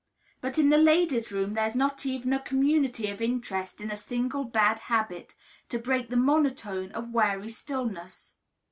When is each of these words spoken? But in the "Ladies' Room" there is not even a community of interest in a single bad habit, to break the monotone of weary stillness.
But 0.41 0.57
in 0.57 0.69
the 0.69 0.79
"Ladies' 0.79 1.31
Room" 1.31 1.53
there 1.53 1.67
is 1.67 1.75
not 1.75 2.07
even 2.07 2.33
a 2.33 2.39
community 2.39 3.07
of 3.11 3.21
interest 3.21 3.79
in 3.79 3.91
a 3.91 3.95
single 3.95 4.43
bad 4.45 4.79
habit, 4.79 5.35
to 5.69 5.77
break 5.77 6.09
the 6.09 6.17
monotone 6.17 6.91
of 6.93 7.13
weary 7.13 7.49
stillness. 7.49 8.33